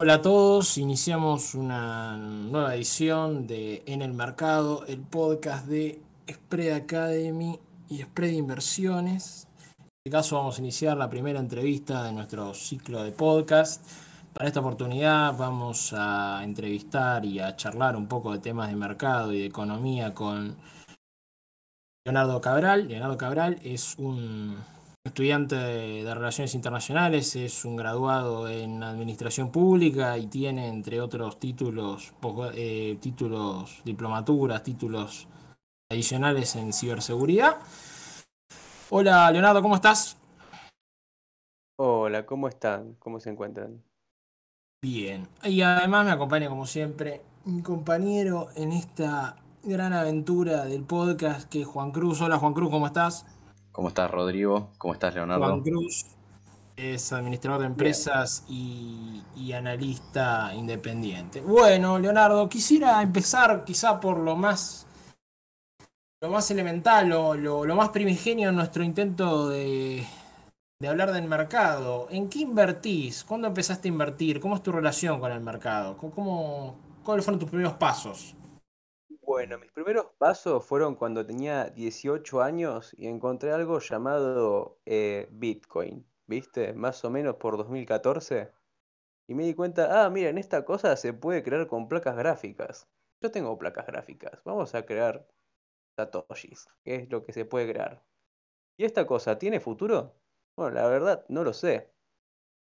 [0.00, 6.72] Hola a todos, iniciamos una nueva edición de En el Mercado, el podcast de Spread
[6.72, 7.58] Academy
[7.88, 9.48] y Spread Inversiones.
[9.76, 13.84] En este caso vamos a iniciar la primera entrevista de nuestro ciclo de podcast.
[14.34, 19.32] Para esta oportunidad vamos a entrevistar y a charlar un poco de temas de mercado
[19.32, 20.54] y de economía con
[22.04, 22.86] Leonardo Cabral.
[22.86, 24.58] Leonardo Cabral es un
[25.08, 32.14] estudiante de, Relaciones Internacionales, es un graduado en Administración Pública y tiene, entre otros títulos,
[32.54, 35.26] eh, títulos, diplomaturas, títulos
[35.90, 37.56] adicionales en ciberseguridad.
[38.90, 40.16] Hola, Leonardo, ¿cómo estás?
[41.78, 42.94] Hola, ¿cómo están?
[42.98, 43.82] ¿Cómo se encuentran?
[44.82, 45.28] Bien.
[45.42, 51.62] Y además me acompaña, como siempre, mi compañero en esta gran aventura del podcast, que
[51.62, 52.20] es Juan Cruz.
[52.20, 53.26] Hola, Juan Cruz, ¿cómo estás?
[53.78, 54.70] ¿Cómo estás, Rodrigo?
[54.76, 55.44] ¿Cómo estás, Leonardo?
[55.44, 56.04] Juan Cruz
[56.76, 61.40] es administrador de empresas y, analista independiente.
[61.40, 64.84] Bueno, Leonardo, quisiera empezar quizá por lo más,
[66.20, 70.04] lo más elemental, lo, lo, más primigenio en nuestro intento de,
[70.80, 72.08] de hablar del mercado.
[72.10, 73.22] ¿En qué invertís?
[73.22, 74.40] ¿Cuándo empezaste a invertir?
[74.40, 75.96] ¿Cómo es tu relación con el mercado?
[75.96, 76.74] ¿Cómo,
[77.04, 78.34] ¿Cuáles fueron tus primeros pasos?
[79.28, 86.06] Bueno, mis primeros pasos fueron cuando tenía 18 años y encontré algo llamado eh, Bitcoin,
[86.26, 86.72] ¿viste?
[86.72, 88.50] Más o menos por 2014.
[89.28, 92.88] Y me di cuenta, ah, mira, en esta cosa se puede crear con placas gráficas.
[93.22, 95.28] Yo tengo placas gráficas, vamos a crear
[95.98, 98.04] satoshis, que es lo que se puede crear.
[98.78, 100.16] ¿Y esta cosa tiene futuro?
[100.56, 101.92] Bueno, la verdad no lo sé,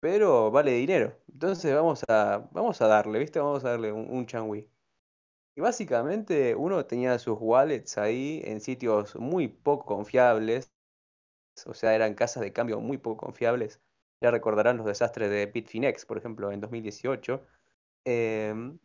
[0.01, 1.17] pero vale dinero.
[1.31, 3.39] Entonces vamos a, vamos a darle, ¿viste?
[3.39, 4.69] Vamos a darle un, un changui.
[5.61, 10.73] Básicamente uno tenía sus wallets ahí en sitios muy poco confiables,
[11.65, 13.81] o sea, eran casas de cambio muy poco confiables.
[14.21, 17.45] Ya recordarán los desastres de Bitfinex, por ejemplo, en 2018.
[18.05, 18.79] Em,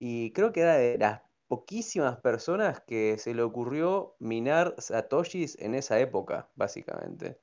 [0.00, 5.74] y creo que era de las poquísimas personas que se le ocurrió minar satoshis en
[5.76, 7.40] esa época, básicamente.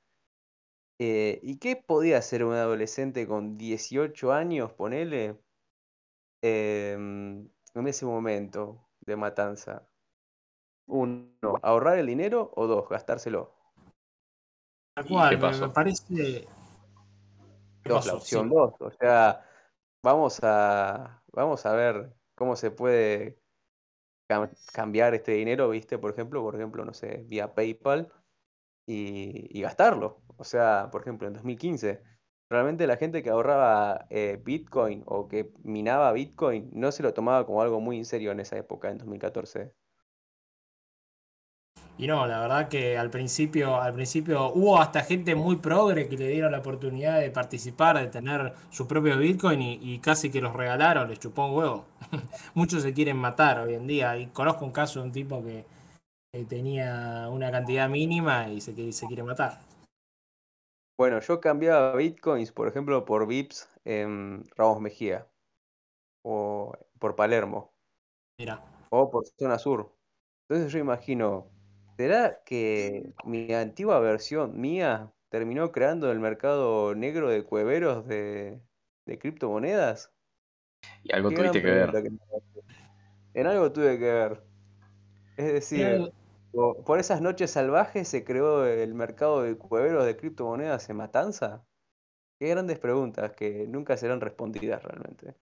[0.99, 5.38] Eh, ¿y qué podía hacer un adolescente con 18 años, ponele?
[6.41, 9.88] Em, en ese momento de matanza?
[10.88, 13.56] Uno, ahorrar el dinero o dos, gastárselo.
[15.07, 16.47] cual, me parece.
[17.85, 18.73] Dos, la opción dos.
[18.79, 19.45] O sea,
[20.03, 23.39] vamos a, vamos a ver cómo se puede
[24.73, 25.97] cambiar este dinero, ¿viste?
[25.97, 28.11] Por ejemplo, por ejemplo, no sé, vía PayPal
[28.85, 30.22] y, y gastarlo.
[30.38, 32.01] O sea, por ejemplo, en 2015
[32.49, 37.45] realmente la gente que ahorraba eh, Bitcoin o que minaba Bitcoin no se lo tomaba
[37.45, 39.73] como algo muy en serio en esa época, en 2014.
[41.97, 46.17] Y no, la verdad que al principio, al principio hubo hasta gente muy progre que
[46.17, 50.53] le dieron la oportunidad de participar, de tener su propio Bitcoin y, casi que los
[50.53, 51.85] regalaron, les chupó un huevo.
[52.55, 54.17] Muchos se quieren matar hoy en día.
[54.17, 55.65] Y conozco un caso de un tipo que,
[56.49, 59.59] tenía una cantidad mínima y se, se quiere matar.
[60.97, 65.27] Bueno, yo cambiaba bitcoins, por ejemplo, por VIPs en Ramos Mejía
[66.21, 67.73] o por Palermo
[68.37, 68.63] Mira.
[68.89, 69.91] o por Zona Sur.
[70.47, 71.49] Entonces yo imagino,
[71.97, 78.61] ¿será que mi antigua versión mía terminó creando el mercado negro de cueveros de,
[79.19, 80.11] criptomonedas?
[81.01, 82.11] Y algo tuviste que ver.
[83.33, 84.43] En algo tuve que ver.
[85.37, 86.13] Es decir,
[86.53, 91.66] por esas noches salvajes se creó el mercado de cueveros de criptomonedas en Matanza.
[92.40, 95.36] Qué grandes preguntas que nunca serán respondidas realmente.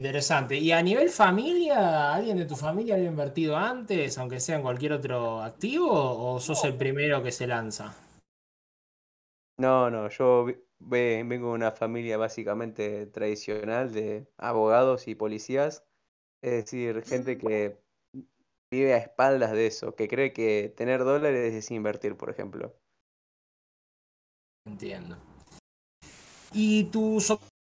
[0.00, 0.56] Interesante.
[0.56, 4.94] ¿Y a nivel familia, alguien de tu familia había invertido antes, aunque sea en cualquier
[4.94, 7.94] otro activo, o sos el primero que se lanza?
[9.56, 10.46] No, no, yo
[10.80, 15.84] vengo de una familia básicamente tradicional de abogados y policías,
[16.42, 17.83] es decir, gente que
[18.70, 22.74] vive a espaldas de eso, que cree que tener dólares es invertir, por ejemplo.
[24.66, 25.16] Entiendo.
[26.52, 27.30] ¿Y tus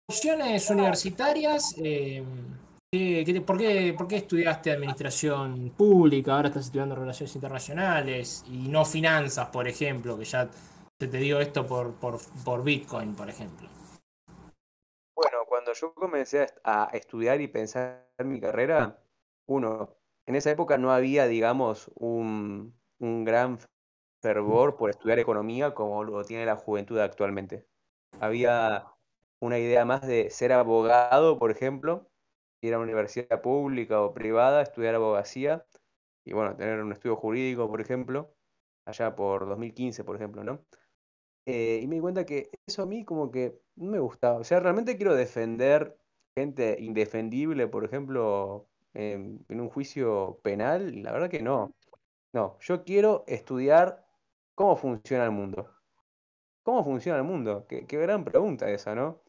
[0.10, 1.76] opciones universitarias?
[1.78, 2.24] Eh,
[3.46, 6.36] por, qué, ¿Por qué estudiaste administración pública?
[6.36, 10.50] Ahora estás estudiando relaciones internacionales y no finanzas, por ejemplo, que ya
[11.00, 13.68] se te dio esto por, por, por Bitcoin, por ejemplo.
[15.16, 19.00] Bueno, cuando yo comencé a estudiar y pensar en mi carrera,
[19.48, 23.60] uno, en esa época no había, digamos, un, gran
[24.22, 27.68] fervor por estudiar economía como lo tiene la juventud actualmente.
[28.20, 28.88] Había
[29.40, 32.10] una idea más de ser abogado, por ejemplo,
[32.62, 35.66] ir a una universidad pública o privada, estudiar abogacía
[36.26, 38.34] y bueno, tener un estudio jurídico, por ejemplo,
[38.86, 40.66] allá por 2015, por ejemplo, ¿no?
[41.46, 44.38] Eh, y me di cuenta que eso a mí como que no me gustaba.
[44.40, 45.98] O sea, realmente quiero defender
[46.36, 51.04] gente indefendible, por ejemplo, en, un juicio penal.
[51.04, 51.74] La verdad que no.
[52.34, 54.06] No, yo quiero estudiar
[54.56, 55.70] cómo funciona el mundo.
[56.64, 57.66] ¿Cómo funciona el mundo?
[57.68, 59.22] Qué, qué gran pregunta esa, ¿no?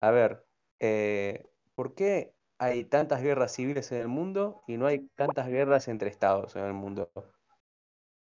[0.00, 0.44] A ver,
[0.80, 5.88] eh, ¿por qué hay tantas guerras civiles en el mundo y no hay tantas guerras
[5.88, 7.10] entre estados en el mundo?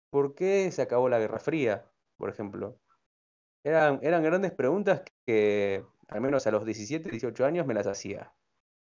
[0.09, 2.77] ¿Por qué se acabó la Guerra Fría, por ejemplo?
[3.63, 8.33] Eran, eran grandes preguntas que, al menos a los 17, 18 años, me las hacía.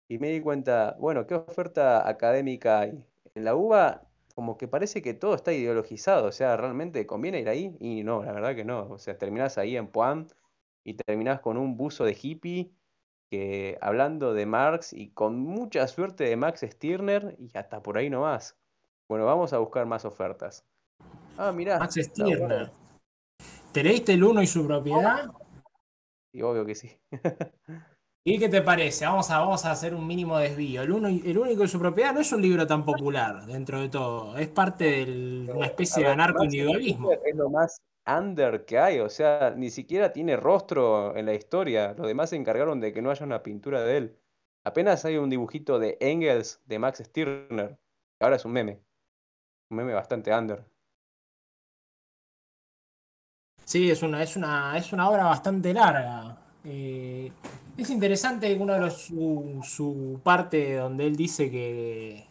[0.08, 3.05] Y me di cuenta, bueno, ¿qué oferta académica hay?
[3.35, 4.03] En la UBA,
[4.35, 7.76] como que parece que todo está ideologizado, o sea, ¿realmente conviene ir ahí?
[7.81, 8.88] Y no, la verdad que no.
[8.91, 10.29] O sea, terminás ahí en Puan
[10.85, 12.70] y terminás con un buzo de hippie
[13.31, 18.09] que hablando de Marx y con mucha suerte de Max Stirner y hasta por ahí
[18.09, 18.56] no más.
[19.09, 20.64] Bueno, vamos a buscar más ofertas.
[21.37, 21.79] Ah, mirá.
[21.79, 22.70] Max Stirner.
[23.73, 25.31] ¿Te leíste el uno y su propiedad?
[26.32, 26.97] Sí, obvio que sí.
[28.28, 29.06] ¿Y qué te parece?
[29.06, 30.82] Vamos a, vamos a hacer un mínimo desvío.
[30.82, 33.88] El, uno, el único y su propiedad no es un libro tan popular dentro de
[33.88, 34.37] todo.
[34.37, 37.12] Es parte de una especie de anarco-individualismo.
[37.12, 41.94] Es lo más under que hay, o sea, ni siquiera tiene rostro en la historia.
[41.96, 44.19] Los demás se encargaron de que no haya una pintura de él.
[44.64, 47.78] Apenas hay un dibujito de Engels de Max Stirner.
[48.20, 48.81] Ahora es un meme.
[49.70, 50.64] Un meme bastante under.
[53.64, 56.38] Sí, es una, es una, es una obra bastante larga.
[56.64, 57.31] Eh,
[57.76, 59.12] es interesante uno de los,
[59.62, 62.26] su, parte donde él dice que,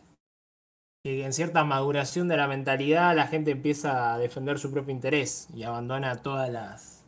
[1.03, 5.47] que, en cierta maduración de la mentalidad la gente empieza a defender su propio interés
[5.53, 7.05] y abandona todas las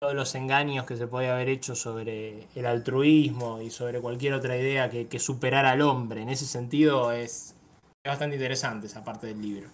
[0.00, 4.56] todos los engaños que se podía haber hecho sobre el altruismo y sobre cualquier otra
[4.56, 6.22] idea que, que superara al hombre.
[6.22, 7.56] En ese sentido es,
[8.04, 9.70] es bastante interesante esa parte del libro.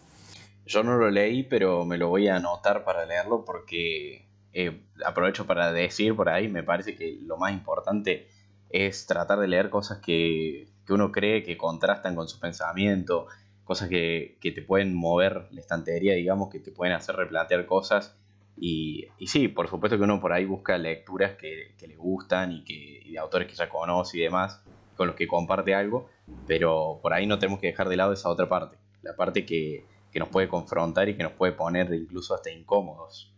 [0.65, 4.24] Yo no lo leí, pero me lo voy a anotar para leerlo porque
[4.55, 8.29] eh, aprovecho para decir por ahí, me parece que lo más importante
[8.71, 13.27] es tratar de leer cosas que, uno cree que contrastan con su pensamiento,
[13.65, 18.17] cosas que, te pueden mover la estantería, digamos, que te pueden hacer replantear cosas.
[18.57, 22.65] Y, y sí, por supuesto que uno por ahí busca lecturas que, le gustan y,
[22.65, 24.63] que, de autores que ya conoce y demás,
[24.97, 26.09] con los que comparte algo,
[26.47, 29.85] pero por ahí no tenemos que dejar de lado esa otra parte, la parte que,
[30.13, 33.34] que nos puede confrontar y que nos puede poner incluso hasta incómodos.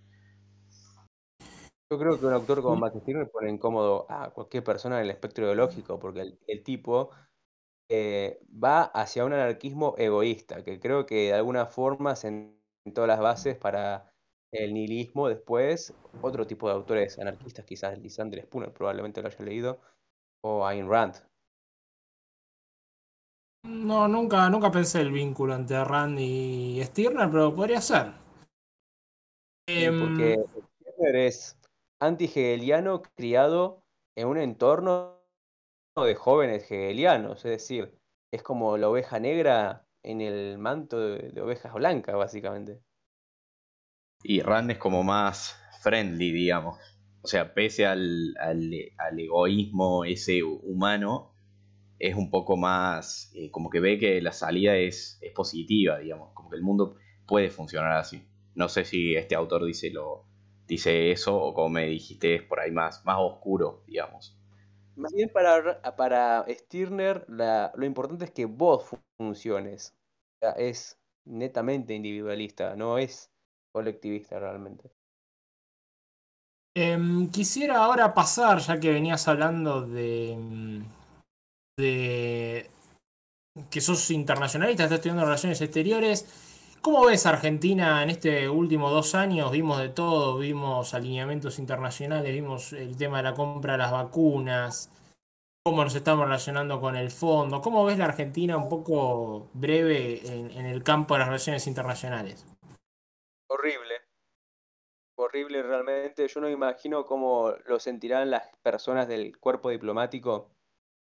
[1.91, 5.11] Yo creo que un autor como Max Stirner pone incómodo a cualquier persona en el
[5.11, 7.11] espectro ideológico, porque el, tipo
[7.89, 13.57] eh, va hacia un anarquismo egoísta, que creo que de alguna forma sentó las bases
[13.57, 14.13] para
[14.53, 15.95] el nihilismo después.
[16.23, 19.81] Otro tipo de autores anarquistas, quizás Lisandre Spooner probablemente lo haya leído,
[20.43, 21.23] o Ayn Rand,
[23.67, 28.13] no, nunca, nunca pensé el vínculo entre Rand y Stirner, pero podría ser.
[29.67, 30.45] porque em,
[30.81, 31.57] Stirner es
[32.01, 33.85] anti-hegeliano criado
[34.17, 35.21] en un entorno
[35.97, 37.99] de jóvenes hegelianos, es decir,
[38.33, 42.81] es como la oveja negra en el manto de, ovejas blancas, básicamente.
[44.23, 46.79] Y Rand es como más friendly, digamos.
[47.23, 51.33] O sea, pese al, al egoísmo ese humano,
[51.99, 56.33] es un poco más, eh, como que ve que la salida es, es, positiva, digamos,
[56.35, 56.97] como que el mundo
[57.27, 58.23] puede funcionar así.
[58.55, 60.27] No sé si este autor dice, lo,
[60.67, 64.37] dice eso o como me dijiste es por ahí más, más oscuro, digamos.
[64.97, 68.85] Más bien para, para Stirner lo importante es que vos
[69.19, 69.95] funciones.
[70.57, 73.31] es netamente individualista, no es
[73.73, 74.91] colectivista realmente.
[76.75, 80.85] Em, quisiera ahora pasar, ya que venías hablando de, mm,
[81.79, 82.71] de
[83.71, 86.56] que sos internacionalista, estás estudiando relaciones exteriores.
[86.87, 89.51] ¿Cómo ves Argentina en este último dos años?
[89.51, 94.89] Vimos de todo, vimos alineamientos internacionales, vimos el tema de la compra de las vacunas,
[95.65, 97.61] cómo nos estamos relacionando con el fondo.
[97.61, 102.47] ¿Cómo ves la Argentina un poco breve en, el campo de las relaciones internacionales?
[103.49, 103.95] Horrible.
[105.19, 106.29] Horrible realmente.
[106.29, 110.53] Yo no imagino cómo lo sentirán las personas del cuerpo diplomático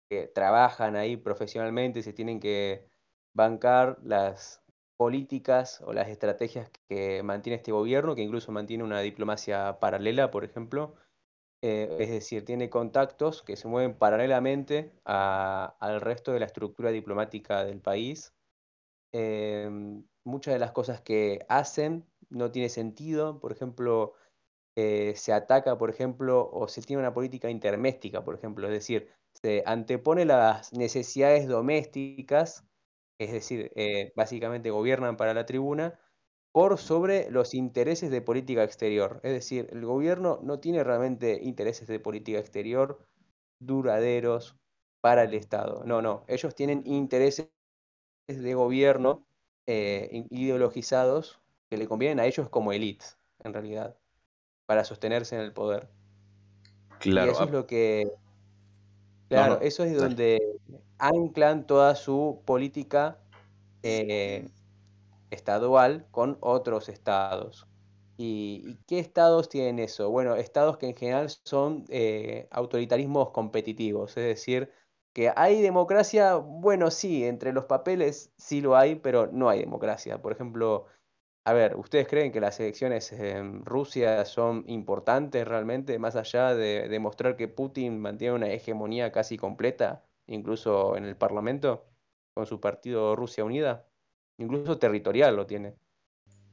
[0.09, 2.87] que trabajan ahí profesionalmente se tienen que
[3.35, 4.64] bancar las
[4.97, 10.45] políticas o las estrategias que mantiene este gobierno, que incluso mantiene una diplomacia paralela, por
[10.45, 10.95] ejemplo.
[11.63, 17.65] Eh, es decir, tiene contactos que se mueven paralelamente al resto de la estructura diplomática
[17.65, 18.35] del país.
[19.13, 23.41] Em, muchas de las cosas que hacen no tiene sentido.
[23.41, 24.15] Por ejemplo,
[24.77, 28.67] eh, se ataca, por ejemplo, o se tiene una política interméstica, por ejemplo.
[28.67, 32.65] Es decir, se antepone las necesidades domésticas,
[33.19, 36.01] es decir, eh, básicamente gobiernan para la tribuna,
[36.53, 39.21] por sobre los intereses de política exterior.
[39.25, 43.05] Es decir, el gobierno no tiene realmente intereses de política exterior
[43.59, 44.57] duraderos
[45.01, 45.83] para el Estado.
[45.85, 47.51] No, no, ellos tienen intereses
[48.29, 49.27] de gobierno
[49.67, 53.99] eh, ideologizados que le convienen a ellos como elites, en realidad,
[54.67, 55.91] para sostenerse en el poder.
[57.01, 57.33] Claro.
[57.33, 58.11] Y eso es lo que...
[59.35, 60.41] Claro, eso es donde
[60.99, 63.19] anclan toda su política
[63.83, 64.49] eh,
[65.31, 67.67] estadual con otros estados.
[68.17, 70.11] ¿Y, qué estados tienen eso?
[70.11, 74.71] Bueno, estados que en general son eh, autoritarismos competitivos, es decir,
[75.13, 80.21] que hay democracia, bueno, sí, entre los papeles sí lo hay, pero no hay democracia.
[80.21, 80.87] Por ejemplo,
[81.47, 86.89] a ver, ¿ustedes creen que las elecciones en Rusia son importantes realmente, más allá de
[86.89, 91.85] demostrar que Putin mantiene una hegemonía casi completa, incluso en el Parlamento,
[92.33, 93.87] con su partido Rusia Unida?
[94.39, 95.75] Incluso territorial lo tiene.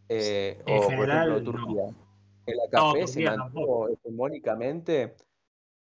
[0.10, 1.83] Eh, o por ejemplo Turquía.
[2.45, 5.15] En la café se mantuvo hegemónicamente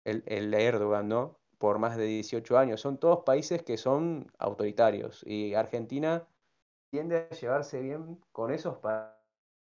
[0.05, 1.39] el, el Erdogan, ¿no?
[1.57, 2.83] Por más de 18 años.
[2.83, 5.25] Son todos países que son autoritarios.
[5.27, 6.27] Y Argentina
[6.91, 8.79] tiende a llevarse bien con esos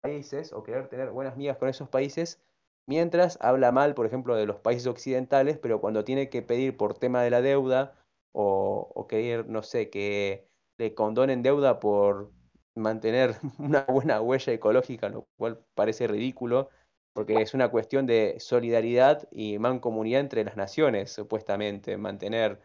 [0.01, 2.41] países o querer tener buenas migas con esos países,
[2.88, 6.98] mientras habla mal, por ejemplo, de los países occidentales, pero cuando tiene que pedir por
[6.98, 7.95] tema de la deuda
[8.34, 12.31] o, querer, no sé, que le condonen deuda por
[12.75, 16.69] mantener una buena huella ecológica, lo cual parece ridículo,
[17.13, 22.60] porque es una cuestión de solidaridad y mancomunidad entre las naciones, supuestamente, mantener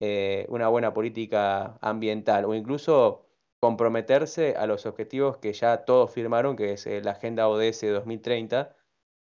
[0.00, 3.24] eh, una buena política ambiental o incluso
[3.64, 8.76] comprometerse a los objetivos que ya todos firmaron, que es eh, la Agenda ODS 2030,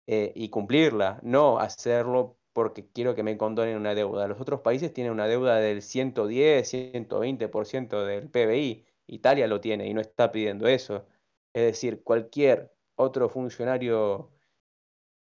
[0.07, 4.27] eh, y cumplirla, no hacerlo porque quiero que me condonen una deuda.
[4.27, 8.85] Los otros países tienen una deuda del 110, 120% del PBI.
[9.07, 11.05] Italia lo tiene y no está pidiendo eso.
[11.53, 14.31] Es decir, cualquier otro funcionario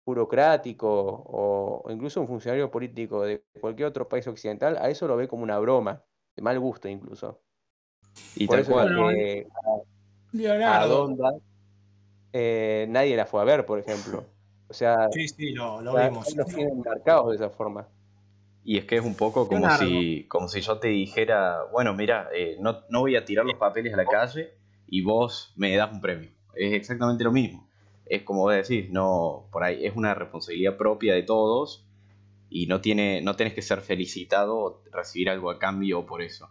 [0.05, 0.89] burocrático
[1.27, 5.43] o, incluso un funcionario político de cualquier otro país occidental, a eso lo ve como
[5.43, 6.05] una broma,
[6.37, 7.41] de mal gusto incluso.
[8.35, 9.47] Y Por eso que
[10.65, 11.35] a, Donda,
[12.31, 14.25] eh, nadie la fue a ver, por ejemplo.
[14.67, 16.35] O sea, sí, sí, lo, vimos.
[16.35, 17.87] Los tienen marcados de esa forma.
[18.63, 22.29] Y es que es un poco como si, como si yo te dijera, bueno, mira,
[22.33, 24.53] eh, no, no, voy a tirar los papeles a la calle
[24.87, 26.31] y vos me das un premio.
[26.55, 27.67] Es exactamente lo mismo.
[28.05, 31.85] Es como vos decís, no, por ahí es una responsabilidad propia de todos
[32.49, 36.49] y no, tiene, no tenés que ser felicitado o recibir algo a cambio por eso.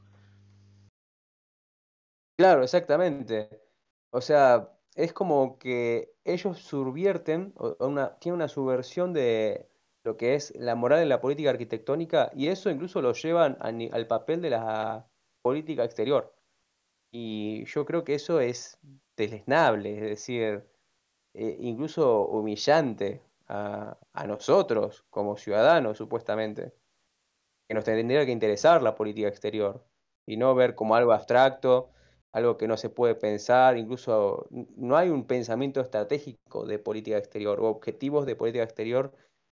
[2.42, 3.62] Claro, exactamente.
[4.10, 9.68] O sea, es como que ellos subvierten, una, tienen una subversión de
[10.02, 14.08] lo que es la moral en la política arquitectónica y eso incluso lo llevan al
[14.08, 15.08] papel de la
[15.40, 16.34] política exterior.
[17.12, 18.78] Y yo creo que eso es
[19.16, 20.66] deleznable, es decir,
[21.34, 26.74] eh, incluso humillante a nosotros como ciudadanos, supuestamente,
[27.68, 29.84] que nos tendría que interesar la política exterior
[30.26, 31.91] y no ver como algo abstracto
[32.32, 37.60] algo que no se puede pensar, incluso no hay un pensamiento estratégico de política exterior
[37.60, 39.12] o objetivos de política exterior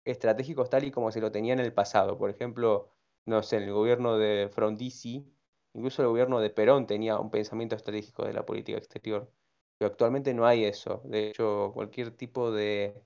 [0.05, 2.19] estratégicos tal y como se lo tenía en el pasado.
[2.19, 2.88] Por ejemplo,
[3.26, 5.26] no sé, el gobierno de Frondizi,
[5.75, 9.31] incluso el gobierno de Perón tenía un pensamiento estratégico de la política exterior.
[9.79, 11.02] Pero actualmente no hay eso.
[11.05, 13.02] De hecho, cualquier tipo de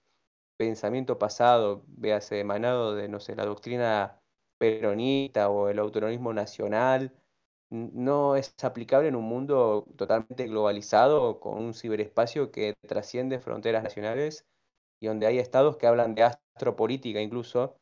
[0.56, 4.20] pensamiento pasado, véase emanado de, no sé, la doctrina
[4.58, 7.12] peronista o el autonomismo nacional,
[7.70, 14.46] no es aplicable en un mundo totalmente globalizado, con un ciberespacio que trasciende fronteras nacionales
[15.00, 17.76] y donde hay estados que hablan de astropolítica incluso,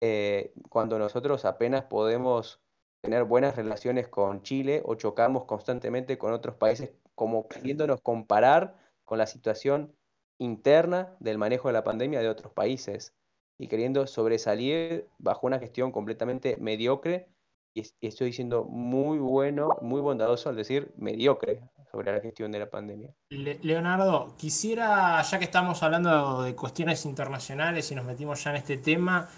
[0.00, 2.60] eh, cuando nosotros apenas podemos
[3.02, 9.18] tener buenas relaciones con Chile o chocamos constantemente con otros países, como queriéndonos comparar con
[9.18, 9.94] la situación
[10.38, 13.14] interna del manejo de la pandemia de otros países
[13.58, 17.28] y queriendo sobresalir bajo una gestión completamente mediocre
[17.76, 22.70] y, estoy diciendo muy bueno, muy bondadoso al decir mediocre sobre la gestión de la
[22.70, 23.10] pandemia.
[23.28, 28.78] Leonardo, quisiera, ya que estamos hablando de cuestiones internacionales y nos metimos ya en este
[28.78, 29.28] tema,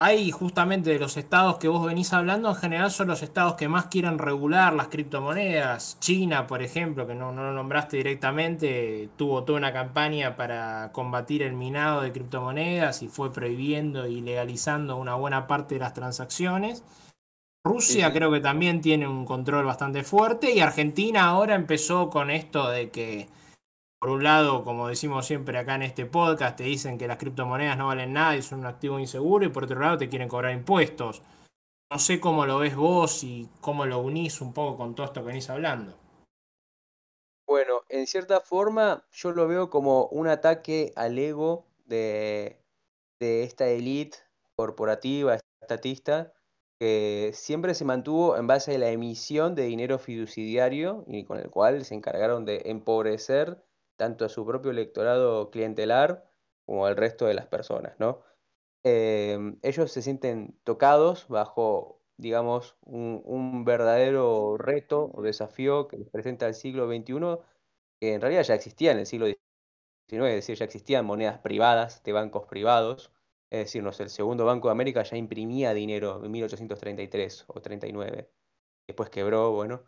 [0.00, 3.68] hay justamente de los estados que vos venís hablando, en general son los estados que
[3.68, 5.98] más quieren regular las criptomonedas.
[6.00, 11.42] China, por ejemplo, que no, no lo nombraste directamente, tuvo toda una campaña para combatir
[11.42, 16.82] el minado de criptomonedas y fue prohibiendo y legalizando una buena parte de las transacciones.
[17.66, 22.68] Rusia creo que también tiene un control bastante fuerte y Argentina ahora empezó con esto
[22.68, 23.26] de que,
[23.98, 27.78] por un lado, como decimos siempre acá en este podcast, te dicen que las criptomonedas
[27.78, 30.52] no valen nada y son un activo inseguro y por otro lado te quieren cobrar
[30.52, 31.22] impuestos.
[31.90, 35.22] No sé cómo lo ves vos y cómo lo unís un poco con todo esto
[35.22, 35.96] que venís hablando.
[37.46, 42.60] Bueno, en cierta forma yo lo veo como un ataque al ego de,
[43.20, 44.18] de esta élite
[44.54, 46.34] corporativa, estatista,
[46.78, 51.50] que siempre se mantuvo en base a la emisión de dinero fiduciario y con el
[51.50, 53.62] cual se encargaron de empobrecer
[53.96, 56.24] tanto a su propio electorado clientelar
[56.66, 58.22] como al resto de las personas, ¿no?
[58.84, 66.10] Em, ellos se sienten tocados bajo, digamos, un, un verdadero reto o desafío que les
[66.10, 67.38] presenta el siglo XXI,
[68.00, 72.02] que en realidad ya existía en el siglo XIX, es decir, ya existían monedas privadas
[72.02, 73.13] de bancos privados,
[73.54, 77.60] es decir, no sé, el segundo Banco de América ya imprimía dinero en 1833 o
[77.62, 78.30] 39,
[78.86, 79.84] después quebró, bueno.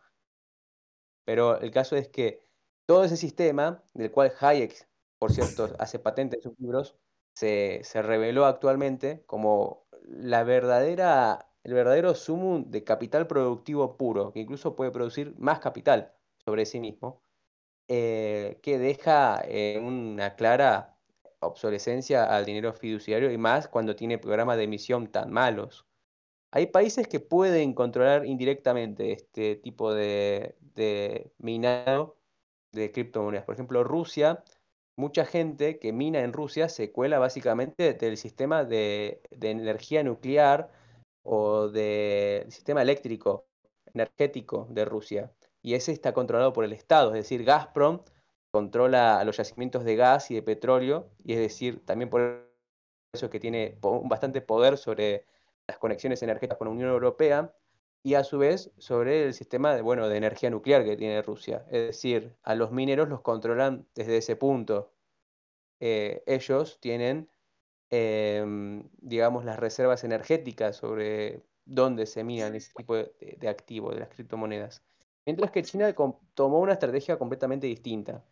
[1.25, 2.46] Pero el caso es que
[2.87, 6.96] todo ese sistema, del cual Hayek, por cierto, hace patente en sus libros,
[7.35, 14.40] se, se reveló actualmente como la verdadera, el verdadero sumum de capital productivo puro, que
[14.40, 17.23] incluso puede producir más capital sobre sí mismo,
[17.88, 20.95] eh, que deja eh, una clara
[21.40, 25.86] obsolescencia al dinero fiduciario y más cuando tiene programas de emisión tan malos.
[26.52, 32.16] Hay países que pueden controlar indirectamente este tipo de, de minado
[32.72, 33.44] de criptomonedas.
[33.44, 34.42] Por ejemplo, Rusia
[34.96, 40.70] mucha gente que mina en Rusia se cuela básicamente del sistema de, de energía nuclear
[41.22, 43.46] o del sistema eléctrico,
[43.92, 45.32] energético de Rusia.
[45.62, 48.00] Y ese está controlado por el Estado, es decir, Gazprom
[48.56, 52.48] controla los yacimientos de gas y de petróleo, y es decir, también por
[53.12, 55.26] eso es que tiene bastante poder sobre
[55.68, 57.52] las conexiones energéticas con la Unión Europea,
[58.02, 61.66] y a su vez sobre el sistema de, bueno, de energía nuclear que tiene Rusia.
[61.70, 64.90] Es decir, a los mineros los controlan desde ese punto.
[65.80, 67.28] Eh, ellos tienen,
[67.90, 68.42] eh,
[68.96, 74.08] digamos, las reservas energéticas sobre dónde se minan ese tipo de, de activos, de las
[74.08, 74.82] criptomonedas.
[75.26, 75.94] Mientras que China
[76.32, 78.25] tomó una estrategia completamente distinta.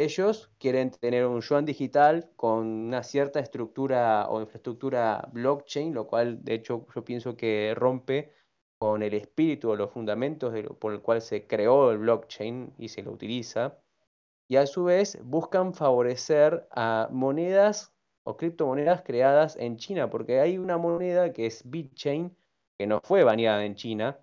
[0.00, 6.42] Ellos quieren tener un yuan digital con una cierta estructura o infraestructura blockchain, lo cual
[6.42, 8.32] de hecho yo pienso que rompe
[8.78, 13.02] con el espíritu o los fundamentos por el cual se creó el blockchain y se
[13.02, 13.76] lo utiliza.
[14.48, 17.92] Y a su vez buscan favorecer a monedas
[18.24, 22.34] o criptomonedas creadas en China, porque hay una moneda que es BitChain,
[22.78, 24.18] que no fue baneada en China,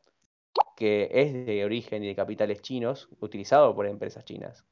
[0.75, 4.65] que es de origen y de capitales chinos, utilizado por empresas chinas.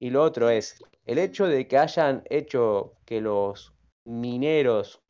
[0.00, 5.02] Y lo otro es el hecho de que hayan hecho que los mineros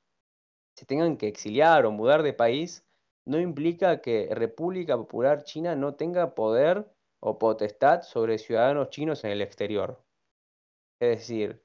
[0.76, 2.84] se tengan que exiliar o mudar de país,
[3.24, 9.30] no implica que República Popular China no tenga poder o potestad sobre ciudadanos chinos en
[9.30, 10.02] el exterior.
[11.00, 11.62] Es decir,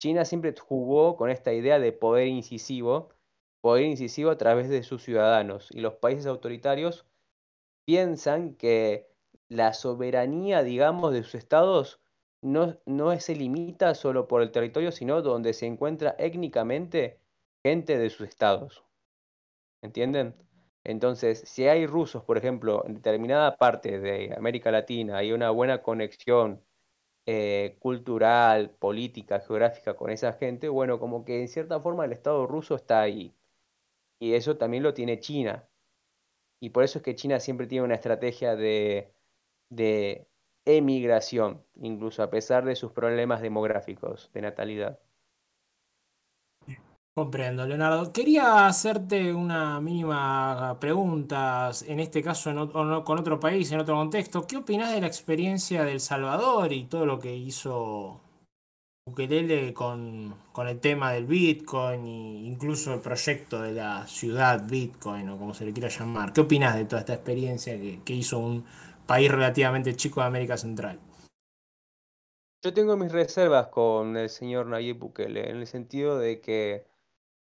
[0.00, 3.10] China siempre jugó con esta idea de poder incisivo,
[3.60, 7.06] poder incisivo a través de sus ciudadanos, y los países autoritarios
[7.86, 9.08] piensan que
[9.48, 12.00] la soberanía, digamos, de sus estados
[12.46, 17.18] no, no se limita solo por el territorio, sino donde se encuentra étnicamente
[17.64, 18.84] gente de sus estados.
[19.82, 20.34] ¿Entienden?
[20.84, 25.82] Entonces, si hay rusos, por ejemplo, en determinada parte de América Latina, hay una buena
[25.82, 26.62] conexión
[27.26, 32.46] eh, cultural, política, geográfica con esa gente, bueno, como que en cierta forma el Estado
[32.46, 33.34] ruso está ahí.
[34.20, 35.68] Y eso también lo tiene China.
[36.60, 39.12] Y por eso es que China siempre tiene una estrategia de,
[39.70, 40.28] de
[40.66, 44.98] emigración, incluso a pesar de sus problemas demográficos de natalidad.
[47.16, 48.12] Comprendo, Leonardo.
[48.12, 53.94] Quería hacerte una mínima pregunta, en este caso en otro, con otro país, en otro
[53.94, 54.46] contexto.
[54.46, 58.20] ¿Qué opinas de la experiencia de El Salvador y todo lo que hizo
[59.06, 65.30] Bukele con, con el tema del Bitcoin e incluso el proyecto de la ciudad Bitcoin
[65.30, 66.34] o como se le quiera llamar?
[66.34, 68.66] ¿Qué opinas de toda esta experiencia que, que hizo un
[69.06, 71.00] país relativamente chico de América Central?
[72.62, 76.86] Yo tengo mis reservas con el señor Nayib Bukele, en el sentido de que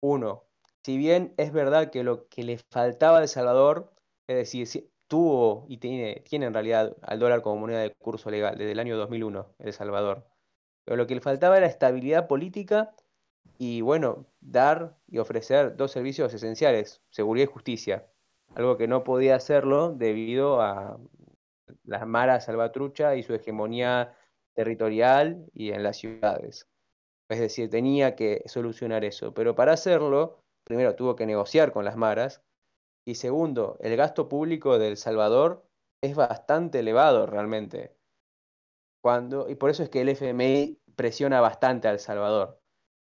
[0.00, 0.44] uno,
[0.84, 3.92] si bien es verdad que lo que le faltaba a El Salvador,
[4.28, 8.56] es decir, tuvo y tiene, tiene en realidad al dólar como moneda de curso legal
[8.56, 10.24] desde el año 2001, El Salvador.
[10.84, 12.94] Pero lo que le faltaba era estabilidad política
[13.58, 18.06] y, bueno, dar y ofrecer dos servicios esenciales, seguridad y justicia.
[18.54, 20.98] Algo que no podía hacerlo debido a
[21.84, 24.14] las maras salvatrucha y su hegemonía
[24.54, 26.68] territorial y en las ciudades.
[27.28, 29.34] Es decir, tenía que solucionar eso.
[29.34, 32.42] Pero para hacerlo, primero tuvo que negociar con las maras.
[33.06, 35.64] Y segundo, el gasto público de El Salvador
[36.02, 37.96] es bastante elevado realmente.
[39.02, 42.60] Cuando, y por eso es que el FMI presiona bastante a El Salvador.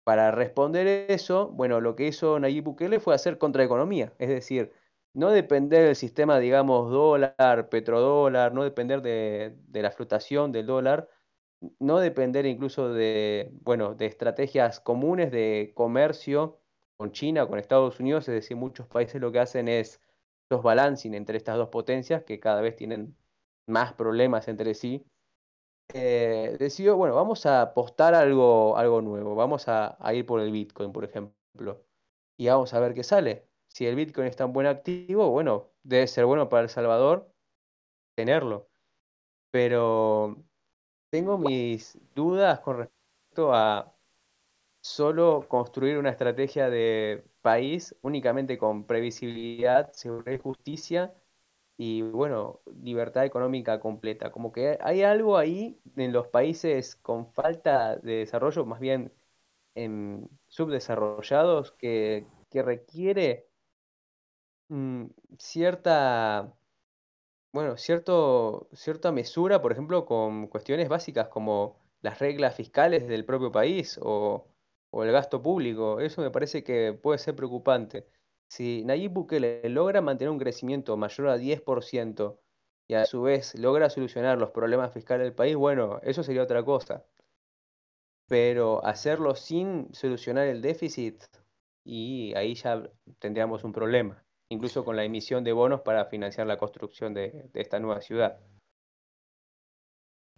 [0.04, 4.14] Para responder eso, bueno, lo que hizo Nayib Bukele fue hacer contraeconomía.
[4.18, 4.74] Es decir,
[5.14, 11.10] no depender del sistema, digamos, dólar, petrodólar, no depender de, de la flotación del dólar,
[11.80, 16.62] no depender incluso de, bueno, de estrategias comunes de comercio
[16.98, 20.02] con China, con Estados Unidos, es decir, muchos países lo que hacen es
[20.50, 23.18] los balancing entre estas dos potencias que cada vez tienen
[23.68, 25.06] más problemas entre sí.
[25.94, 30.52] Eh, decidió, bueno, vamos a apostar algo, algo nuevo, vamos a, a ir por el
[30.52, 31.86] Bitcoin, por ejemplo,
[32.38, 33.49] y vamos a ver qué sale.
[33.70, 37.32] Si el Bitcoin es tan buen activo, bueno, debe ser bueno para El Salvador
[38.16, 38.70] tenerlo.
[39.52, 40.38] Pero
[41.10, 43.96] tengo mis dudas con respecto a
[44.82, 51.14] solo construir una estrategia de país únicamente con previsibilidad, seguridad y justicia
[51.78, 54.32] y, bueno, libertad económica completa.
[54.32, 59.14] Como que hay algo ahí en los países con falta de desarrollo, más bien
[59.76, 63.49] en subdesarrollados, que, que requiere
[64.70, 65.06] mm,
[65.38, 66.54] cierta
[67.52, 73.52] bueno, cierto, cierta mesura, por ejemplo, con cuestiones básicas como las reglas fiscales del propio
[73.52, 74.48] país o,
[74.92, 76.00] o el gasto público.
[76.00, 78.08] Eso me parece que puede ser preocupante.
[78.48, 82.40] Si Nayib Bukele logra mantener un crecimiento mayor a 10%
[82.88, 86.64] y a su vez logra solucionar los problemas fiscales del país, bueno, eso sería otra
[86.64, 87.06] cosa.
[88.28, 91.24] Pero hacerlo sin solucionar el déficit,
[91.84, 96.58] y ahí ya tendríamos un problema incluso con la emisión de bonos para financiar la
[96.58, 98.40] construcción de, esta nueva ciudad.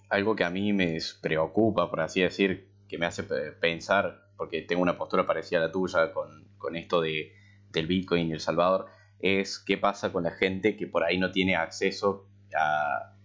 [0.10, 4.82] Algo que a mí me preocupa, por así decir, que me hace pensar, porque tengo
[4.82, 7.34] una postura parecida a la tuya con, esto de,
[7.69, 8.88] del Bitcoin y El Salvador,
[9.19, 13.15] es qué pasa con la gente que por ahí no tiene acceso a,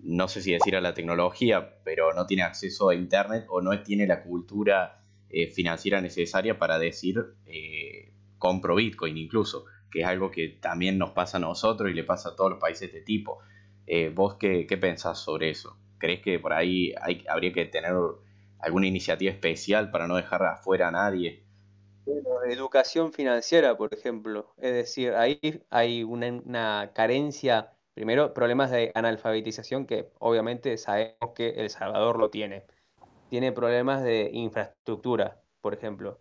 [0.00, 3.80] no sé si decir a la tecnología, pero no tiene acceso a Internet o no
[3.82, 10.30] tiene la cultura eh, financiera necesaria para decir eh, compro Bitcoin incluso que es algo
[10.30, 13.00] que también nos pasa a nosotros y le pasa a todos los países de este
[13.02, 13.40] tipo.
[13.86, 15.76] Eh, ¿Vos qué, qué, pensás sobre eso?
[15.98, 17.92] ¿Crees que por ahí hay, habría que tener
[18.58, 21.44] alguna iniciativa especial para no dejar afuera a nadie?
[22.06, 24.54] Bueno, educación financiera, por ejemplo.
[24.56, 25.38] Es decir, ahí
[25.70, 32.30] hay una, una carencia, primero, problemas de analfabetización que obviamente sabemos que El Salvador lo
[32.30, 32.64] tiene.
[33.28, 36.18] Tiene problemas de infraestructura, por ejemplo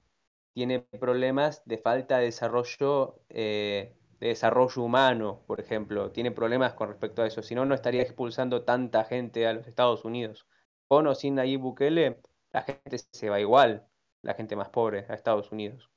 [0.53, 6.11] tiene problemas de falta de desarrollo, eh, de desarrollo humano, por ejemplo.
[6.11, 7.41] Tiene problemas con respecto a eso.
[7.41, 10.47] Si no, no estaría expulsando tanta gente a los Estados Unidos.
[10.87, 13.87] Con o sin Nayib Bukele, la gente se va igual,
[14.21, 15.89] la gente más pobre, a Estados Unidos.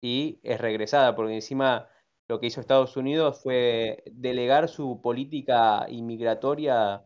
[0.00, 1.88] Y es regresada, porque encima
[2.28, 7.04] lo que hizo Estados Unidos fue delegar su política inmigratoria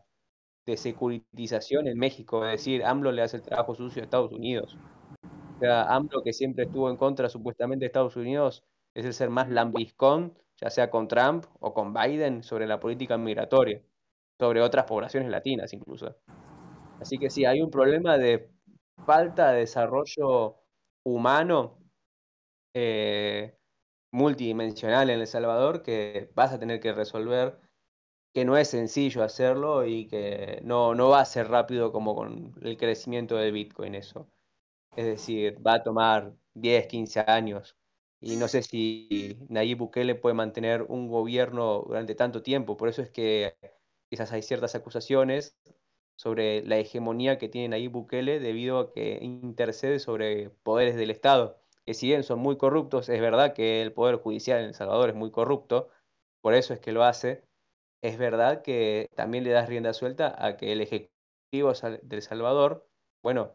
[0.66, 4.76] de securitización en México, es decir, AMLO le hace el trabajo sucio a Estados Unidos
[5.58, 9.48] sea, AMLO, que siempre estuvo en contra supuestamente de Estados Unidos, es el ser más
[9.48, 13.82] lambiscón, ya sea con Trump o con Biden, sobre la política migratoria,
[14.38, 16.16] sobre otras poblaciones latinas incluso.
[17.00, 18.50] Así que sí, hay un problema de
[19.06, 20.56] falta de desarrollo
[21.04, 21.78] humano
[22.74, 23.56] eh,
[24.12, 27.58] multidimensional en El Salvador que vas a tener que resolver,
[28.34, 32.54] que no es sencillo hacerlo y que no, no va a ser rápido como con
[32.62, 34.28] el crecimiento de Bitcoin eso.
[34.98, 37.76] Es decir, va a tomar 10, 15 años.
[38.20, 42.76] Y no sé si Nayib Bukele puede mantener un gobierno durante tanto tiempo.
[42.76, 43.54] Por eso es que
[44.10, 45.56] quizás hay ciertas acusaciones
[46.16, 51.60] sobre la hegemonía que tiene Nayib Bukele debido a que intercede sobre poderes del Estado,
[51.86, 55.10] que si bien son muy corruptos, es verdad que el Poder Judicial en El Salvador
[55.10, 55.90] es muy corrupto,
[56.40, 57.44] por eso es que lo hace,
[58.02, 62.88] es verdad que también le das rienda suelta a que el Ejecutivo del Salvador,
[63.22, 63.54] bueno,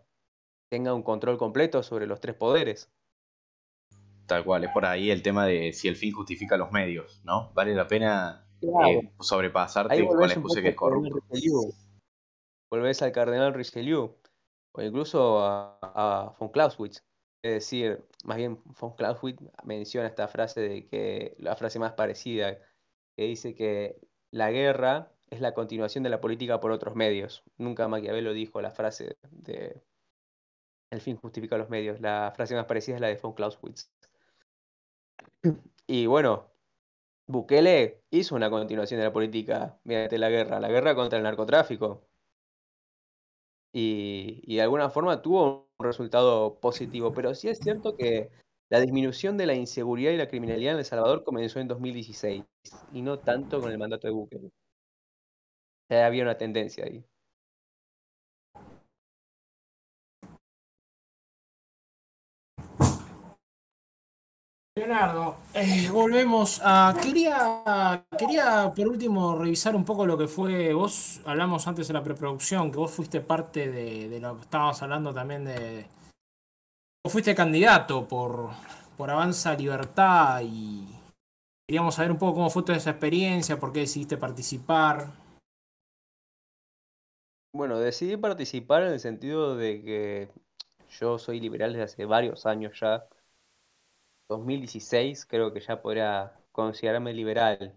[0.74, 2.92] tenga un control completo sobre los tres poderes.
[4.26, 7.54] Tal cual, es por ahí el tema de si el fin justifica los medios, ¿no?
[7.54, 11.20] Vale la pena eh, sobrepasarte con la excusa que es corrupto.
[12.72, 14.18] Volvés al cardenal Richelieu,
[14.72, 17.04] o incluso a, a von Clausewitz.
[17.44, 22.58] Es decir, más bien von Clausewitz menciona esta frase de que, la frase más parecida,
[23.16, 24.00] que dice que
[24.32, 27.44] la guerra es la continuación de la política por otros medios.
[27.60, 29.84] Nunca Maquiavelo dijo la frase de
[30.94, 32.00] el fin justifica los medios.
[32.02, 33.92] La frase más parecida es la de von Clausewitz.
[35.86, 36.50] Y bueno,
[37.28, 42.08] Bukele hizo una continuación de la política mediante la guerra, la guerra contra el narcotráfico.
[43.74, 48.30] Y, y, de alguna forma tuvo un resultado positivo, pero sí es cierto que
[48.70, 52.44] la disminución de la inseguridad y la criminalidad en El Salvador comenzó en 2016
[52.94, 54.52] y no tanto con el mandato de Bukele.
[55.90, 57.04] Ya había una tendencia ahí.
[64.94, 66.96] Leonardo, eh, volvemos a.
[67.02, 70.72] Quería, quería por último revisar un poco lo que fue.
[70.72, 74.80] Vos hablamos antes de la preproducción, que vos fuiste parte de, de lo que estábamos
[74.84, 75.88] hablando también de.
[77.04, 78.52] Vos fuiste candidato por,
[78.96, 80.88] por Avanza Libertad y
[81.68, 85.08] queríamos saber un poco cómo fue toda esa experiencia, por qué decidiste participar.
[87.52, 90.30] Bueno, decidí participar en el sentido de que
[91.00, 93.08] yo soy liberal desde hace varios años ya.
[94.30, 97.76] 2016 creo que ya podría considerarme liberal.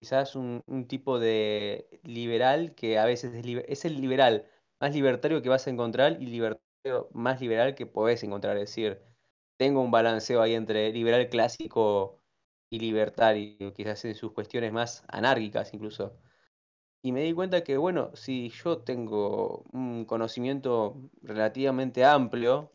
[0.00, 4.46] Quizás un, tipo de liberal que a veces es, es el liberal
[4.80, 8.56] más libertario que vas a encontrar y libertario más liberal que podés encontrar.
[8.56, 9.00] Es decir,
[9.56, 12.20] tengo un balanceo ahí entre liberal clásico
[12.70, 16.18] y libertario, quizás en sus cuestiones más anárquicas incluso.
[17.02, 22.72] Y me di cuenta que, bueno, si yo tengo un conocimiento relativamente amplio,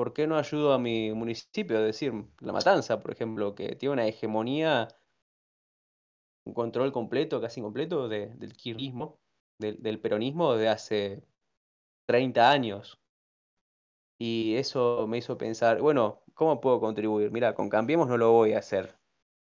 [0.00, 1.78] ¿por qué no ayudo a mi municipio?
[1.78, 4.88] Es decir, La Matanza, por ejemplo, que tiene una hegemonía,
[6.44, 9.20] un control completo, casi completo, de- del kirchnerismo,
[9.58, 11.24] del, del peronismo de hace
[12.06, 13.00] 30 años.
[14.18, 17.30] Y eso me hizo pensar, bueno, ¿cómo puedo contribuir?
[17.30, 18.98] Mira, con Cambiemos no lo voy a hacer,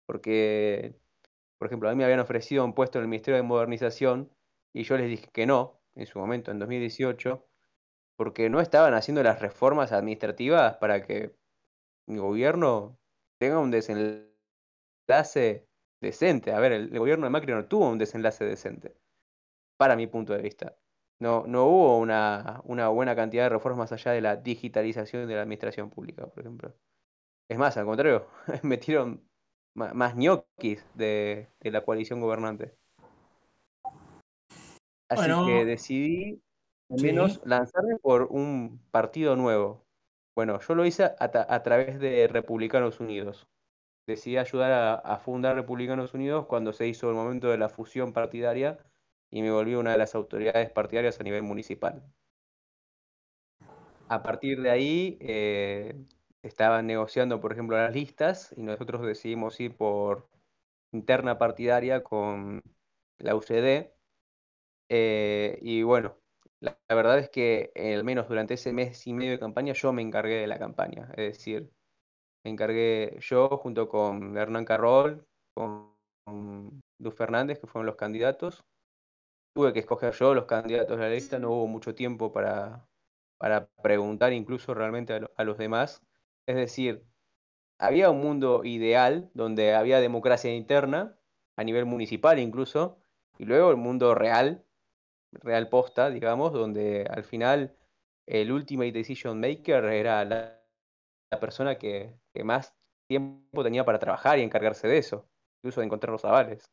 [0.06, 0.98] porque,
[1.58, 4.32] por ejemplo, a mí me habían ofrecido un puesto en el Ministerio de Modernización
[4.74, 7.46] y yo les dije que no, en su momento, en 2018,
[8.16, 11.34] porque no estaban haciendo las reformas administrativas para que
[12.06, 12.98] mi gobierno
[13.38, 14.32] tenga un desenlace
[16.00, 16.52] decente.
[16.52, 18.96] A ver, el, el gobierno de Macri no tuvo un desenlace decente,
[19.78, 20.76] para mi punto de vista.
[21.20, 25.36] No, no hubo una, una buena cantidad de reformas más allá de la digitalización de
[25.36, 26.74] la administración pública, por ejemplo.
[27.48, 28.26] Es más, al contrario,
[28.62, 29.28] metieron
[29.74, 32.76] más ñoquis de, de la coalición gobernante.
[35.08, 36.42] Así que decidí
[36.92, 39.84] al sí, menos lanzarme por un partido nuevo.
[40.34, 43.48] Bueno, yo lo hice a, través de Republicanos Unidos.
[44.06, 48.12] Decidí ayudar a, a fundar Republicanos Unidos cuando se hizo el momento de la fusión
[48.12, 48.78] partidaria
[49.30, 52.02] y me volví una de las autoridades partidarias a nivel municipal.
[54.08, 55.94] A partir de ahí, eh,
[56.42, 60.28] estaban negociando, por ejemplo, las listas y nosotros decidimos ir por
[60.92, 62.62] interna partidaria con
[63.18, 63.94] la UCD.
[64.90, 66.16] eh, y bueno,
[66.62, 69.92] la, verdad es que eh, al menos durante ese mes y medio de campaña yo
[69.92, 71.08] me encargué de la campaña.
[71.16, 71.70] Es decir,
[72.44, 75.92] me encargué yo junto con Hernán Carroll, con,
[76.24, 78.64] con Luz Fernández, que fueron los candidatos.
[79.54, 82.86] Tuve que escoger yo los candidatos de la lista, no hubo mucho tiempo para,
[83.38, 86.00] para preguntar incluso realmente a los demás.
[86.46, 87.04] Es decir,
[87.78, 91.18] había un mundo ideal donde había democracia interna,
[91.56, 92.98] a nivel municipal incluso,
[93.36, 94.64] y luego el mundo real,
[95.32, 97.76] real posta, digamos, donde al final
[98.26, 100.60] el ultimate decision maker era la,
[101.30, 102.74] la persona que, que más
[103.08, 105.28] tiempo tenía para trabajar y encargarse de eso,
[105.60, 106.64] incluso de encontrar los avales.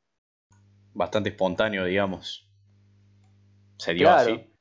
[0.93, 2.47] Bastante espontáneo, digamos.
[3.77, 4.51] Se dio Claro, así.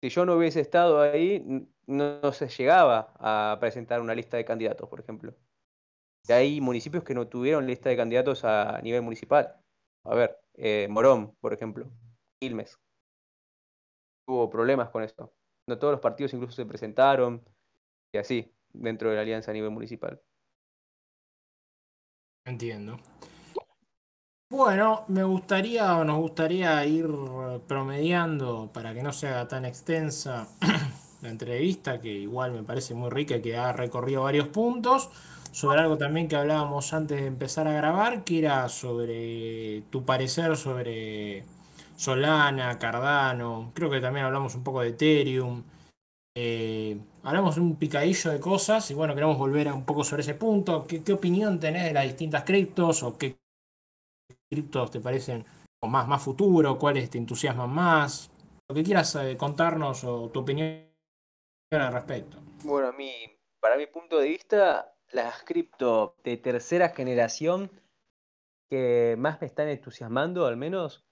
[0.00, 1.44] si yo no hubiese estado ahí,
[1.86, 5.34] no se llegaba a presentar una lista de candidatos, por ejemplo.
[6.28, 9.56] Y hay municipios que no tuvieron lista de candidatos a nivel municipal.
[10.04, 11.90] A ver, eh, Morón, por ejemplo,
[12.40, 12.78] Quilmes,
[14.26, 15.32] tuvo problemas con esto.
[15.68, 17.44] No todos los partidos incluso se presentaron
[18.12, 20.20] y así, dentro de la alianza a nivel municipal.
[22.44, 22.98] entiendo.
[24.48, 27.08] Bueno, me gustaría o nos gustaría ir
[27.66, 30.46] promediando para que no se haga tan extensa
[31.22, 35.10] la entrevista, que igual me parece muy rica que ha recorrido varios puntos,
[35.50, 40.56] sobre algo también que hablábamos antes de empezar a grabar, que era sobre tu parecer
[40.56, 41.44] sobre
[41.96, 45.64] Solana, Cardano, creo que también hablamos un poco de Ethereum,
[46.38, 50.34] eh, hablamos un picadillo de cosas y bueno, queremos volver a un poco sobre ese
[50.34, 50.86] punto.
[50.86, 53.38] ¿Qué, opinión tenés de las distintas criptos o qué
[54.50, 55.46] criptos te parecen
[55.88, 56.78] más, más futuro?
[56.78, 58.30] ¿Cuáles te entusiasman más?
[58.68, 60.84] Lo que quieras eh, contarnos o tu opinión
[61.70, 62.36] al respecto.
[62.64, 63.12] Bueno, a mí,
[63.58, 67.70] para mi punto de vista, las cripto de tercera generación
[68.68, 71.05] que más me están entusiasmando, al menos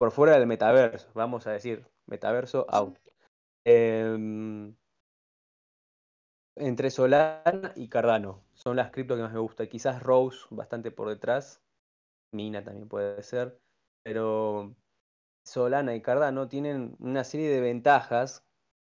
[0.00, 2.98] por fuera del metaverso, vamos a decir, metaverso out.
[3.66, 4.74] Em,
[6.56, 9.68] entre Solana y Cardano son las cripto que más me gustan.
[9.68, 11.62] Quizás Rose bastante por detrás,
[12.32, 13.60] Mina también puede ser,
[14.02, 14.74] pero
[15.44, 18.42] Solana y Cardano tienen una serie de ventajas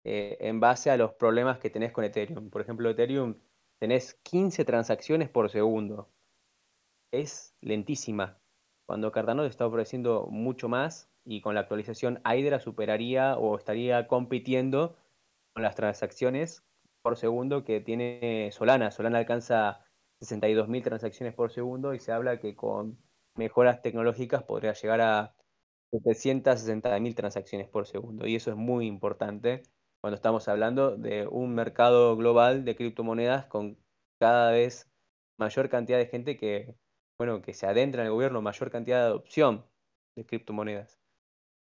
[0.04, 2.50] eh, en base a los problemas que tenés con Ethereum.
[2.50, 3.36] Por ejemplo, Ethereum
[3.78, 6.10] tenés 15 transacciones por segundo.
[7.12, 8.40] Es lentísima.
[8.86, 14.96] Cuando Cardano está ofreciendo mucho más y con la actualización Hydra superaría o estaría compitiendo
[15.52, 16.64] con las transacciones
[17.02, 18.90] por segundo que tiene Solana.
[18.90, 19.84] Solana alcanza
[20.20, 22.98] 62.000 transacciones por segundo y se habla que con
[23.34, 25.34] mejoras tecnológicas podría llegar a
[25.92, 28.26] 760.000 transacciones por segundo.
[28.26, 29.62] Y eso es muy importante
[30.00, 33.78] cuando estamos hablando de un mercado global de criptomonedas con
[34.20, 34.90] cada vez
[35.38, 36.76] mayor cantidad de gente que,
[37.18, 39.64] bueno, que se adentra en el gobierno, mayor cantidad de adopción
[40.16, 40.98] de criptomonedas.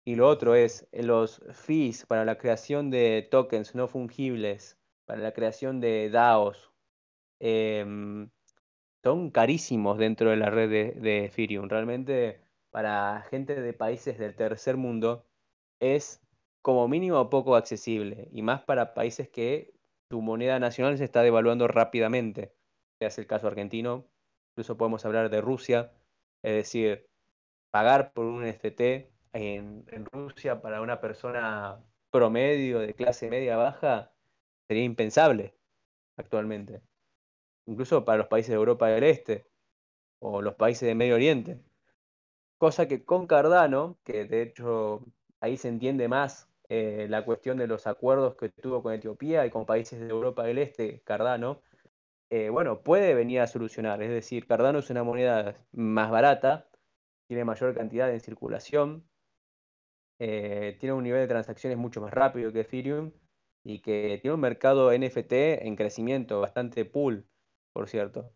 [0.06, 5.22] Y lo otro es eh, los fees para la creación de tokens no fungibles, para
[5.22, 6.72] la creación de DAOs.
[7.40, 8.30] Em,
[9.04, 11.70] son carísimos dentro de la red de, Ethereum.
[11.70, 15.26] Realmente para gente de países del tercer mundo
[15.80, 16.22] es
[16.62, 19.74] como mínimo poco accesible y más para países que
[20.10, 22.54] su moneda nacional se está devaluando rápidamente.
[23.00, 24.06] Es el caso argentino,
[24.60, 25.92] incluso podemos hablar de Rusia,
[26.44, 27.08] es decir,
[27.72, 31.80] pagar por un en, en Rusia para una persona
[32.12, 34.12] promedio de clase media baja
[34.68, 35.56] sería impensable
[36.18, 36.82] actualmente
[37.70, 39.46] incluso para los países de Europa del Este
[40.20, 41.60] o los países de Medio Oriente.
[42.58, 45.06] Cosa que con Cardano, que de hecho
[45.40, 49.50] ahí se entiende más eh, la cuestión de los acuerdos que tuvo con Etiopía y
[49.52, 51.62] con países de Europa del Este, Cardano,
[52.30, 54.02] eh, bueno, puede venir a solucionar.
[54.04, 56.70] Es decir, Cardano es una moneda más barata,
[57.28, 59.08] tiene mayor cantidad en circulación,
[60.20, 63.12] eh, tiene un nivel de transacciones mucho más rápido que Ethereum
[63.64, 65.34] y que tiene un mercado NFT
[65.66, 67.30] en crecimiento, bastante pool
[67.74, 68.34] por cierto.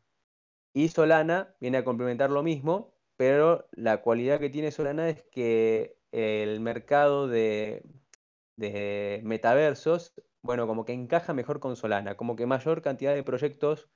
[0.73, 5.97] Y Solana viene a complementar lo mismo, pero la cualidad que tiene Solana es que
[6.12, 7.84] el mercado de,
[8.58, 13.89] metaversos, bueno, como que encaja mejor con Solana, como que mayor cantidad de proyectos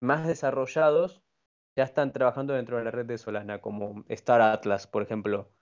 [0.00, 1.22] más desarrollados
[1.76, 5.52] ya están trabajando dentro de la red de Solana, como Star Atlas, por ejemplo,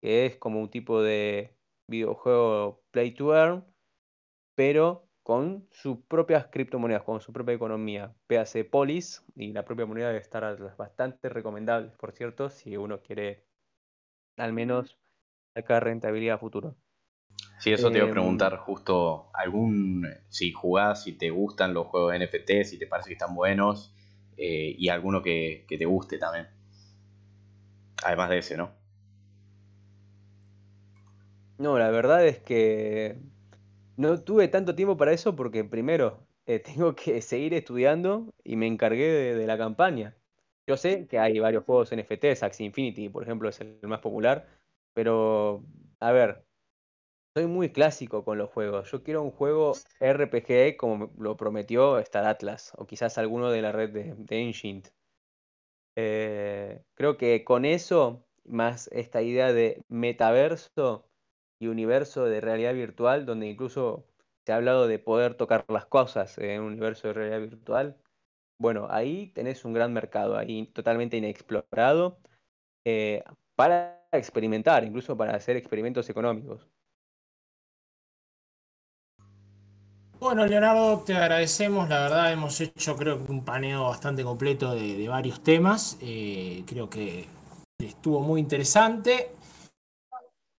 [0.00, 1.56] que es como un tipo de
[1.88, 3.66] videojuego play to earn,
[4.54, 8.14] pero con sus propias criptomonedas, con su propia economía.
[8.28, 13.46] PAC Polis y la propia moneda de estar bastante recomendable, por cierto, si uno quiere
[14.38, 14.98] al menos
[15.54, 16.76] sacar rentabilidad a futuro.
[17.58, 21.88] Sí, eso te iba a em, preguntar justo algún, si jugás, si te gustan los
[21.88, 23.94] juegos NFT, si te parece que están buenos
[24.36, 26.48] eh, y alguno que, que te guste también.
[28.04, 28.70] Además de ese, ¿no?
[31.58, 33.18] No, la verdad es que
[33.96, 38.66] no tuve tanto tiempo para eso porque primero eh, tengo que seguir estudiando y me
[38.66, 40.16] encargué de, la campaña.
[40.66, 44.46] Yo sé que hay varios juegos NFT, Axie Infinity, por ejemplo, es el más popular,
[44.94, 45.64] pero
[45.98, 46.44] a ver,
[47.34, 48.90] soy muy clásico con los juegos.
[48.90, 53.72] Yo quiero un juego RPG como lo prometió Star Atlas, o quizás alguno de la
[53.72, 54.88] red de, de Ancient.
[55.96, 61.08] Eh, creo que con eso, más esta idea de metaverso,
[61.60, 64.06] y universo de realidad virtual, donde incluso
[64.46, 67.96] se ha hablado de poder tocar las cosas en un universo de realidad virtual.
[68.60, 72.18] Bueno, ahí tenés un gran mercado, ahí totalmente inexplorado,
[72.84, 73.22] eh,
[73.56, 76.66] para experimentar, incluso para hacer experimentos económicos.
[80.20, 81.88] Bueno, Leonardo, te agradecemos.
[81.88, 85.96] La verdad, hemos hecho, creo que un paneo bastante completo de, varios temas.
[86.00, 87.28] Eh, creo que
[87.78, 89.30] estuvo muy interesante.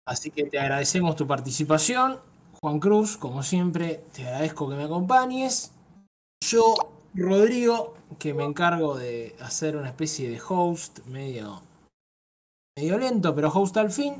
[0.07, 2.19] Así que te agradecemos tu participación.
[2.61, 5.73] Juan Cruz, como siempre, te agradezco que me acompañes.
[6.41, 6.75] Yo,
[7.13, 11.61] Rodrigo, que me encargo de hacer una especie de host medio,
[12.77, 14.15] medio lento, pero host al fin.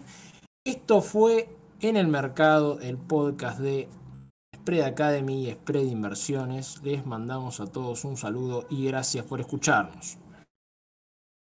[0.65, 1.47] Esto fue
[1.79, 3.87] en el mercado el podcast de
[4.69, 6.79] Spread Academy y Spread Inversiones.
[6.83, 10.19] Les mandamos a todos un saludo y gracias por escucharnos.